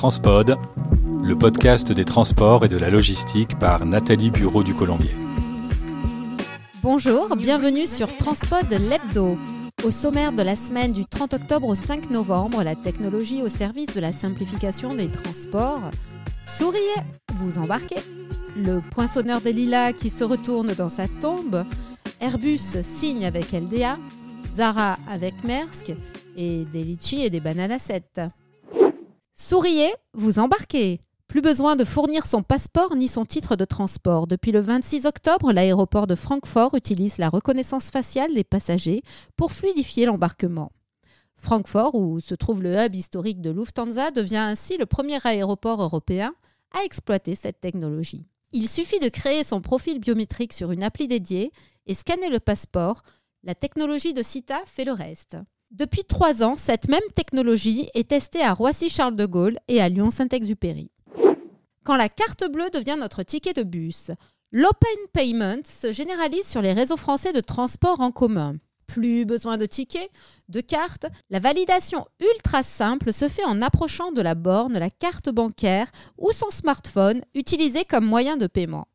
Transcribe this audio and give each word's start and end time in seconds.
Transpod, 0.00 0.56
le 1.22 1.36
podcast 1.36 1.92
des 1.92 2.06
transports 2.06 2.64
et 2.64 2.68
de 2.68 2.78
la 2.78 2.88
logistique 2.88 3.58
par 3.58 3.84
Nathalie 3.84 4.30
Bureau 4.30 4.62
du 4.62 4.72
Colombier. 4.72 5.14
Bonjour, 6.82 7.36
bienvenue 7.36 7.86
sur 7.86 8.16
Transpod 8.16 8.66
l'Hebdo. 8.70 9.36
Au 9.84 9.90
sommaire 9.90 10.32
de 10.32 10.40
la 10.40 10.56
semaine 10.56 10.94
du 10.94 11.04
30 11.04 11.34
octobre 11.34 11.68
au 11.68 11.74
5 11.74 12.08
novembre, 12.08 12.64
la 12.64 12.76
technologie 12.76 13.42
au 13.42 13.50
service 13.50 13.92
de 13.94 14.00
la 14.00 14.14
simplification 14.14 14.94
des 14.94 15.10
transports. 15.10 15.90
Souriez, 16.46 16.80
vous 17.34 17.58
embarquez. 17.58 18.00
Le 18.56 18.80
poinçonneur 18.80 19.42
des 19.42 19.52
lilas 19.52 19.92
qui 19.92 20.08
se 20.08 20.24
retourne 20.24 20.72
dans 20.72 20.88
sa 20.88 21.08
tombe. 21.08 21.66
Airbus 22.22 22.80
signe 22.82 23.26
avec 23.26 23.52
LDA. 23.52 23.98
Zara 24.56 24.96
avec 25.10 25.44
Maersk. 25.44 25.92
Et 26.38 26.64
des 26.72 26.84
litchis 26.84 27.22
et 27.22 27.28
des 27.28 27.40
bananes 27.40 27.72
à 27.72 27.78
7. 27.78 28.22
Souriez, 29.42 29.90
vous 30.12 30.38
embarquez. 30.38 31.00
Plus 31.26 31.40
besoin 31.40 31.74
de 31.74 31.84
fournir 31.84 32.26
son 32.26 32.42
passeport 32.42 32.94
ni 32.94 33.08
son 33.08 33.24
titre 33.24 33.56
de 33.56 33.64
transport. 33.64 34.26
Depuis 34.26 34.52
le 34.52 34.60
26 34.60 35.06
octobre, 35.06 35.50
l'aéroport 35.50 36.06
de 36.06 36.14
Francfort 36.14 36.74
utilise 36.74 37.16
la 37.16 37.30
reconnaissance 37.30 37.90
faciale 37.90 38.34
des 38.34 38.44
passagers 38.44 39.02
pour 39.36 39.52
fluidifier 39.52 40.04
l'embarquement. 40.04 40.70
Francfort, 41.36 41.94
où 41.94 42.20
se 42.20 42.34
trouve 42.34 42.62
le 42.62 42.76
hub 42.76 42.94
historique 42.94 43.40
de 43.40 43.48
Lufthansa, 43.48 44.10
devient 44.10 44.36
ainsi 44.36 44.76
le 44.76 44.84
premier 44.84 45.18
aéroport 45.24 45.82
européen 45.82 46.34
à 46.78 46.84
exploiter 46.84 47.34
cette 47.34 47.62
technologie. 47.62 48.26
Il 48.52 48.68
suffit 48.68 49.00
de 49.00 49.08
créer 49.08 49.42
son 49.42 49.62
profil 49.62 50.00
biométrique 50.00 50.52
sur 50.52 50.70
une 50.70 50.84
appli 50.84 51.08
dédiée 51.08 51.50
et 51.86 51.94
scanner 51.94 52.28
le 52.28 52.40
passeport. 52.40 53.02
La 53.42 53.54
technologie 53.54 54.12
de 54.12 54.22
CITA 54.22 54.60
fait 54.66 54.84
le 54.84 54.92
reste. 54.92 55.38
Depuis 55.70 56.02
trois 56.02 56.42
ans, 56.42 56.56
cette 56.58 56.88
même 56.88 56.98
technologie 57.14 57.88
est 57.94 58.08
testée 58.08 58.42
à 58.42 58.52
Roissy-Charles 58.52 59.14
de 59.14 59.24
Gaulle 59.24 59.56
et 59.68 59.80
à 59.80 59.88
Lyon-Saint-Exupéry. 59.88 60.90
Quand 61.84 61.96
la 61.96 62.08
carte 62.08 62.50
bleue 62.50 62.70
devient 62.70 62.96
notre 62.98 63.22
ticket 63.22 63.52
de 63.52 63.62
bus, 63.62 64.10
l'open 64.50 64.98
payment 65.12 65.62
se 65.64 65.92
généralise 65.92 66.48
sur 66.48 66.60
les 66.60 66.72
réseaux 66.72 66.96
français 66.96 67.32
de 67.32 67.40
transport 67.40 68.00
en 68.00 68.10
commun. 68.10 68.56
Plus 68.88 69.24
besoin 69.24 69.58
de 69.58 69.66
tickets, 69.66 70.10
de 70.48 70.60
cartes, 70.60 71.06
la 71.30 71.38
validation 71.38 72.04
ultra 72.18 72.64
simple 72.64 73.12
se 73.12 73.28
fait 73.28 73.44
en 73.44 73.62
approchant 73.62 74.10
de 74.10 74.22
la 74.22 74.34
borne 74.34 74.76
la 74.76 74.90
carte 74.90 75.30
bancaire 75.30 75.86
ou 76.18 76.32
son 76.32 76.50
smartphone 76.50 77.22
utilisé 77.32 77.84
comme 77.84 78.04
moyen 78.04 78.36
de 78.36 78.48
paiement. 78.48 78.88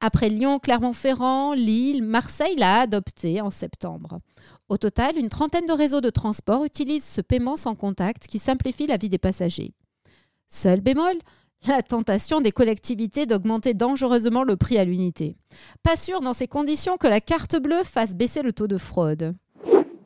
Après 0.00 0.28
Lyon, 0.28 0.58
Clermont-Ferrand, 0.58 1.52
Lille, 1.52 2.02
Marseille 2.02 2.56
l'a 2.56 2.80
adopté 2.80 3.40
en 3.40 3.50
septembre. 3.50 4.20
Au 4.68 4.76
total, 4.76 5.18
une 5.18 5.28
trentaine 5.28 5.66
de 5.66 5.72
réseaux 5.72 6.00
de 6.00 6.10
transport 6.10 6.64
utilisent 6.64 7.04
ce 7.04 7.20
paiement 7.20 7.56
sans 7.56 7.74
contact 7.74 8.26
qui 8.26 8.38
simplifie 8.38 8.86
la 8.86 8.96
vie 8.96 9.08
des 9.08 9.18
passagers. 9.18 9.72
Seul 10.48 10.80
bémol, 10.80 11.16
la 11.66 11.82
tentation 11.82 12.40
des 12.40 12.52
collectivités 12.52 13.26
d'augmenter 13.26 13.74
dangereusement 13.74 14.44
le 14.44 14.56
prix 14.56 14.78
à 14.78 14.84
l'unité. 14.84 15.36
Pas 15.82 15.96
sûr 15.96 16.20
dans 16.20 16.32
ces 16.32 16.48
conditions 16.48 16.96
que 16.96 17.06
la 17.06 17.20
carte 17.20 17.56
bleue 17.56 17.84
fasse 17.84 18.14
baisser 18.14 18.42
le 18.42 18.52
taux 18.52 18.66
de 18.66 18.78
fraude. 18.78 19.34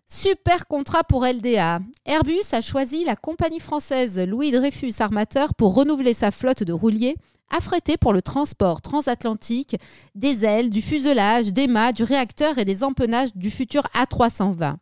Super 0.07 0.67
contrat 0.67 1.03
pour 1.05 1.25
LDA. 1.25 1.81
Airbus 2.05 2.53
a 2.53 2.61
choisi 2.61 3.05
la 3.05 3.17
compagnie 3.17 3.61
française 3.61 4.19
Louis 4.19 4.51
Dreyfus 4.51 4.95
Armateur 4.99 5.55
pour 5.55 5.75
renouveler 5.75 6.13
sa 6.13 6.31
flotte 6.31 6.63
de 6.63 6.73
rouliers 6.73 7.17
affrétés 7.51 7.97
pour 7.97 8.13
le 8.13 8.23
transport 8.23 8.81
transatlantique 8.81 9.77
des 10.15 10.45
ailes, 10.45 10.71
du 10.71 10.83
fuselage, 10.83 11.53
des 11.53 11.67
mâts, 11.67 11.93
du 11.93 12.03
réacteur 12.03 12.59
et 12.59 12.65
des 12.65 12.85
empennages 12.85 13.35
du 13.35 13.51
futur 13.51 13.83
A320. 13.95 14.77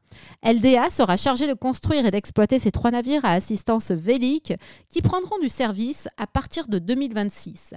LDA 0.44 0.90
sera 0.90 1.16
chargé 1.16 1.46
de 1.46 1.54
construire 1.54 2.06
et 2.06 2.10
d'exploiter 2.10 2.58
ces 2.58 2.70
trois 2.70 2.90
navires 2.90 3.24
à 3.24 3.32
assistance 3.32 3.90
vélique 3.90 4.54
qui 4.88 5.02
prendront 5.02 5.38
du 5.38 5.48
service 5.48 6.08
à 6.16 6.26
partir 6.26 6.68
de 6.68 6.78
2026. 6.78 7.74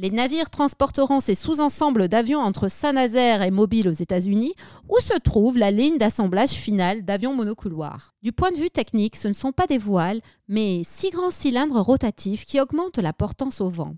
Les 0.00 0.12
navires 0.12 0.48
transporteront 0.48 1.18
ces 1.18 1.34
sous-ensembles 1.34 2.06
d'avions 2.06 2.38
entre 2.38 2.68
Saint-Nazaire 2.68 3.42
et 3.42 3.50
Mobile 3.50 3.88
aux 3.88 3.92
États-Unis, 3.92 4.54
où 4.88 4.96
se 5.00 5.18
trouve 5.18 5.58
la 5.58 5.72
ligne 5.72 5.98
d'assemblage 5.98 6.50
finale 6.50 7.04
d'avions 7.04 7.34
monocouloirs. 7.34 8.14
Du 8.22 8.30
point 8.30 8.52
de 8.52 8.58
vue 8.58 8.70
technique, 8.70 9.16
ce 9.16 9.26
ne 9.26 9.32
sont 9.32 9.50
pas 9.50 9.66
des 9.66 9.76
voiles, 9.76 10.20
mais 10.46 10.82
six 10.88 11.10
grands 11.10 11.32
cylindres 11.32 11.84
rotatifs 11.84 12.44
qui 12.44 12.60
augmentent 12.60 12.98
la 12.98 13.12
portance 13.12 13.60
au 13.60 13.68
vent. 13.68 13.96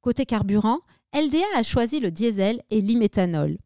Côté 0.00 0.26
carburant, 0.26 0.80
LDA 1.14 1.38
a 1.56 1.62
choisi 1.62 1.98
le 1.98 2.10
diesel 2.10 2.62
et 2.70 2.80
l'iméthanol. 2.80 3.58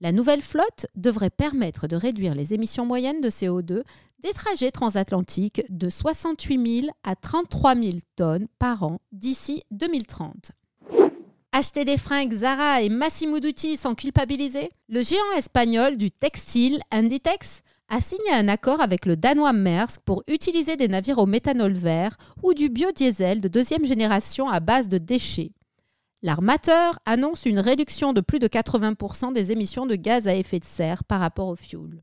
La 0.00 0.12
nouvelle 0.12 0.40
flotte 0.40 0.86
devrait 0.94 1.30
permettre 1.30 1.86
de 1.86 1.96
réduire 1.96 2.34
les 2.34 2.54
émissions 2.54 2.86
moyennes 2.86 3.20
de 3.20 3.28
CO2 3.28 3.82
des 4.22 4.32
trajets 4.32 4.70
transatlantiques 4.70 5.62
de 5.68 5.90
68 5.90 6.82
000 6.82 6.92
à 7.04 7.16
33 7.16 7.74
000 7.74 7.90
tonnes 8.16 8.46
par 8.58 8.82
an 8.82 8.98
d'ici 9.12 9.62
2030. 9.72 10.52
Acheter 11.52 11.84
des 11.84 11.98
fringues 11.98 12.32
Zara 12.32 12.82
et 12.82 12.88
Massimo 12.88 13.40
Dutti 13.40 13.76
sans 13.76 13.94
culpabiliser? 13.94 14.70
Le 14.88 15.02
géant 15.02 15.32
espagnol 15.36 15.96
du 15.96 16.10
textile 16.10 16.78
Inditex 16.92 17.62
a 17.88 18.00
signé 18.00 18.32
un 18.32 18.46
accord 18.46 18.80
avec 18.80 19.04
le 19.04 19.16
danois 19.16 19.52
Maersk 19.52 20.00
pour 20.04 20.22
utiliser 20.28 20.76
des 20.76 20.86
navires 20.86 21.18
au 21.18 21.26
méthanol 21.26 21.72
vert 21.72 22.16
ou 22.44 22.54
du 22.54 22.68
biodiesel 22.68 23.40
de 23.40 23.48
deuxième 23.48 23.84
génération 23.84 24.48
à 24.48 24.60
base 24.60 24.86
de 24.86 24.98
déchets. 24.98 25.50
L'armateur 26.22 26.98
annonce 27.06 27.46
une 27.46 27.60
réduction 27.60 28.12
de 28.12 28.20
plus 28.20 28.38
de 28.38 28.46
80% 28.46 29.32
des 29.32 29.52
émissions 29.52 29.86
de 29.86 29.94
gaz 29.94 30.28
à 30.28 30.34
effet 30.34 30.58
de 30.58 30.66
serre 30.66 31.02
par 31.02 31.18
rapport 31.18 31.48
au 31.48 31.56
fioul. 31.56 32.02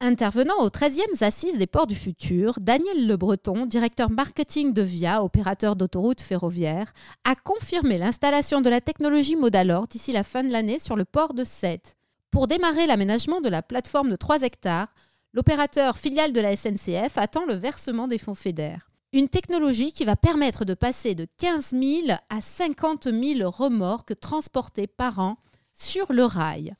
Intervenant 0.00 0.58
aux 0.60 0.68
13e 0.68 1.22
Assises 1.22 1.58
des 1.58 1.66
ports 1.66 1.86
du 1.86 1.94
futur, 1.94 2.58
Daniel 2.60 3.06
Le 3.06 3.16
Breton, 3.16 3.66
directeur 3.66 4.10
marketing 4.10 4.72
de 4.72 4.80
VIA, 4.80 5.22
opérateur 5.22 5.76
d'autoroutes 5.76 6.22
ferroviaires, 6.22 6.92
a 7.24 7.34
confirmé 7.34 7.98
l'installation 7.98 8.62
de 8.62 8.70
la 8.70 8.80
technologie 8.80 9.36
Modalor 9.36 9.86
d'ici 9.86 10.12
la 10.12 10.24
fin 10.24 10.42
de 10.42 10.50
l'année 10.50 10.78
sur 10.78 10.96
le 10.96 11.04
port 11.04 11.34
de 11.34 11.44
Sète. 11.44 11.96
Pour 12.30 12.48
démarrer 12.48 12.86
l'aménagement 12.86 13.42
de 13.42 13.50
la 13.50 13.62
plateforme 13.62 14.10
de 14.10 14.16
3 14.16 14.42
hectares, 14.42 14.94
l'opérateur 15.34 15.98
filiale 15.98 16.32
de 16.32 16.40
la 16.40 16.56
SNCF 16.56 17.16
attend 17.16 17.44
le 17.44 17.54
versement 17.54 18.08
des 18.08 18.18
fonds 18.18 18.34
FEDER. 18.34 18.76
Une 19.14 19.28
technologie 19.28 19.92
qui 19.92 20.04
va 20.04 20.16
permettre 20.16 20.64
de 20.64 20.74
passer 20.74 21.14
de 21.14 21.28
15 21.36 21.70
000 21.70 22.18
à 22.30 22.40
50 22.40 23.04
000 23.12 23.48
remorques 23.48 24.18
transportées 24.18 24.88
par 24.88 25.20
an 25.20 25.36
sur 25.72 26.12
le 26.12 26.24
rail. 26.24 26.74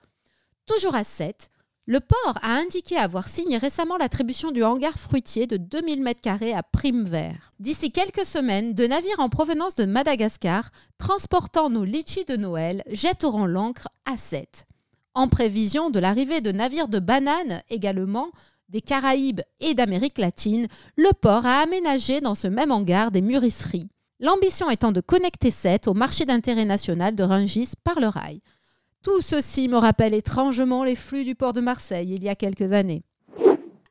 Toujours 0.67 0.97
à 0.97 1.05
7, 1.05 1.53
le 1.87 2.01
port 2.01 2.41
a 2.43 2.57
indiqué 2.57 2.97
avoir 2.97 3.29
signé 3.29 3.57
récemment 3.57 3.97
l'attribution 3.97 4.51
du 4.51 4.65
hangar 4.65 4.99
fruitier 4.99 5.47
de 5.47 5.57
2000 5.57 6.03
m2 6.03 6.57
à 6.57 6.65
Prime 6.65 7.05
Vert. 7.05 7.53
D'ici 7.61 7.93
quelques 7.93 8.27
semaines, 8.27 8.75
deux 8.75 8.89
navires 8.89 9.21
en 9.21 9.29
provenance 9.29 9.77
de 9.77 9.85
Madagascar, 9.85 10.71
transportant 10.99 11.71
nos 11.71 11.85
litchis 11.85 12.25
de 12.25 12.35
Noël, 12.35 12.83
jetteront 12.91 13.47
l'ancre 13.47 13.87
à 14.07 14.17
7. 14.17 14.67
En 15.15 15.29
prévision 15.29 15.89
de 15.91 16.01
l'arrivée 16.01 16.41
de 16.41 16.51
navires 16.51 16.89
de 16.89 16.99
bananes 16.99 17.63
également, 17.71 18.33
des 18.75 18.83
Caraïbes 18.83 19.41
et 19.61 19.75
d'Amérique 19.75 20.19
latine, 20.19 20.67
le 20.97 21.11
port 21.13 21.47
a 21.47 21.61
aménagé 21.61 22.21
dans 22.21 22.35
ce 22.35 22.49
même 22.49 22.73
hangar 22.73 23.13
des 23.13 23.21
mûrisseries. 23.21 23.89
L'ambition 24.19 24.69
étant 24.69 24.91
de 24.91 25.01
connecter 25.01 25.53
Sète 25.53 25.87
au 25.87 25.95
marché 25.95 26.25
d'intérêt 26.25 26.65
national 26.65 27.15
de 27.15 27.23
Rungis 27.23 27.71
par 27.85 28.01
le 28.01 28.09
rail. 28.09 28.41
Tout 29.05 29.21
ceci 29.21 29.69
me 29.69 29.77
rappelle 29.77 30.13
étrangement 30.13 30.83
les 30.83 30.97
flux 30.97 31.23
du 31.23 31.37
port 31.37 31.53
de 31.53 31.61
Marseille 31.61 32.15
il 32.17 32.25
y 32.25 32.29
a 32.29 32.35
quelques 32.35 32.73
années. 32.73 33.05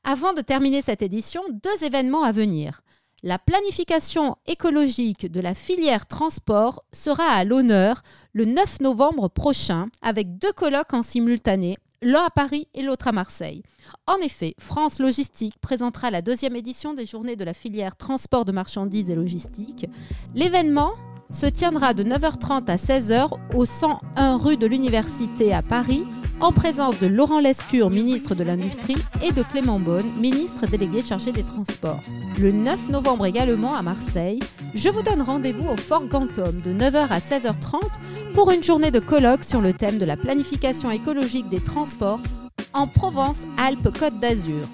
Avant 0.03 0.33
de 0.33 0.41
terminer 0.41 0.81
cette 0.81 1.01
édition, 1.01 1.41
deux 1.49 1.85
événements 1.85 2.23
à 2.23 2.33
venir. 2.33 2.81
La 3.21 3.39
planification 3.39 4.35
écologique 4.47 5.31
de 5.31 5.39
la 5.39 5.55
filière 5.55 6.07
transport 6.07 6.83
sera 6.91 7.23
à 7.23 7.45
l'honneur 7.45 8.03
le 8.33 8.43
9 8.43 8.81
novembre 8.81 9.29
prochain 9.29 9.87
avec 10.01 10.37
deux 10.37 10.51
colloques 10.51 10.93
en 10.93 11.03
simultané 11.03 11.77
l'un 12.03 12.25
à 12.25 12.29
Paris 12.29 12.67
et 12.73 12.83
l'autre 12.83 13.07
à 13.07 13.11
Marseille. 13.11 13.63
En 14.07 14.17
effet, 14.17 14.53
France 14.59 14.99
Logistique 14.99 15.55
présentera 15.61 16.11
la 16.11 16.21
deuxième 16.21 16.55
édition 16.55 16.93
des 16.93 17.05
journées 17.05 17.35
de 17.35 17.43
la 17.43 17.53
filière 17.53 17.95
transport 17.95 18.45
de 18.45 18.51
marchandises 18.51 19.09
et 19.09 19.15
logistique. 19.15 19.87
L'événement 20.35 20.91
se 21.29 21.45
tiendra 21.45 21.93
de 21.93 22.03
9h30 22.03 22.69
à 22.69 22.75
16h 22.75 23.29
au 23.55 23.65
101 23.65 24.37
rue 24.37 24.57
de 24.57 24.67
l'Université 24.67 25.53
à 25.53 25.61
Paris 25.61 26.05
en 26.39 26.51
présence 26.51 26.99
de 26.99 27.07
Laurent 27.07 27.39
Lescure, 27.39 27.89
ministre 27.89 28.35
de 28.35 28.43
l'Industrie, 28.43 28.97
et 29.23 29.31
de 29.31 29.43
Clément 29.43 29.79
Beaune, 29.79 30.11
ministre 30.19 30.67
délégué 30.67 31.01
chargé 31.01 31.31
des 31.31 31.43
Transports. 31.43 32.01
Le 32.37 32.51
9 32.51 32.89
novembre 32.89 33.25
également 33.25 33.73
à 33.75 33.81
Marseille, 33.81 34.41
je 34.75 34.89
vous 34.89 35.03
donne 35.03 35.21
rendez-vous 35.21 35.69
au 35.69 35.77
Fort 35.77 36.05
Gantom 36.05 36.61
de 36.61 36.73
9h 36.73 37.07
à 37.09 37.19
16h30 37.19 37.79
pour 38.33 38.51
une 38.51 38.63
journée 38.63 38.91
de 38.91 38.99
colloque 38.99 39.43
sur 39.43 39.61
le 39.61 39.73
thème 39.73 39.97
de 39.97 40.05
la 40.05 40.17
planification 40.17 40.89
écologique 40.89 41.49
des 41.49 41.59
transports 41.59 42.19
en 42.73 42.87
Provence-Alpes-Côte 42.87 44.19
d'Azur 44.19 44.67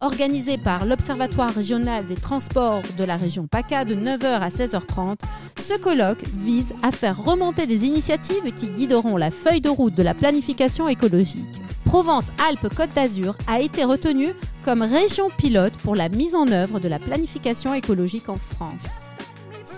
organisé 0.00 0.58
par 0.58 0.84
l'Observatoire 0.84 1.54
régional 1.54 2.06
des 2.06 2.14
transports 2.14 2.82
de 2.98 3.04
la 3.04 3.16
région 3.16 3.46
PACA 3.46 3.86
de 3.86 3.94
9h 3.94 4.26
à 4.26 4.50
16h30, 4.50 5.20
ce 5.58 5.78
colloque 5.78 6.24
vise 6.36 6.74
à 6.82 6.92
faire 6.92 7.22
remonter 7.22 7.66
des 7.66 7.86
initiatives 7.86 8.52
qui 8.54 8.68
guideront 8.68 9.16
la 9.16 9.30
feuille 9.30 9.62
de 9.62 9.70
route 9.70 9.94
de 9.94 10.02
la 10.02 10.12
planification 10.12 10.88
écologique. 10.88 11.46
Provence-Alpes-Côte 11.86 12.90
d'Azur 12.94 13.36
a 13.46 13.60
été 13.60 13.84
retenue 13.84 14.34
comme 14.64 14.82
région 14.82 15.30
pilote 15.38 15.76
pour 15.78 15.96
la 15.96 16.10
mise 16.10 16.34
en 16.34 16.48
œuvre 16.48 16.80
de 16.80 16.88
la 16.88 16.98
planification 16.98 17.72
écologique 17.72 18.28
en 18.28 18.36
France. 18.36 19.13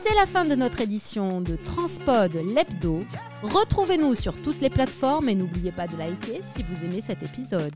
C'est 0.09 0.15
la 0.15 0.27
fin 0.27 0.45
de 0.45 0.55
notre 0.55 0.81
édition 0.83 1.41
de 1.41 1.57
Transpod 1.57 2.33
l'hebdo. 2.35 3.01
Retrouvez-nous 3.43 4.15
sur 4.15 4.41
toutes 4.41 4.61
les 4.61 4.71
plateformes 4.71 5.29
et 5.29 5.35
n'oubliez 5.35 5.73
pas 5.73 5.89
de 5.89 5.97
liker 5.97 6.43
si 6.55 6.63
vous 6.63 6.85
aimez 6.85 7.03
cet 7.05 7.25
épisode. 7.25 7.73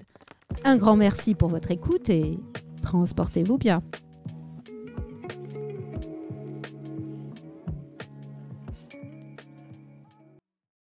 Un 0.65 0.77
grand 0.77 0.95
merci 0.95 1.35
pour 1.35 1.49
votre 1.49 1.73
écoute 1.73 2.09
et 2.09 2.39
transportez-vous 2.83 3.59
bien. 3.59 3.83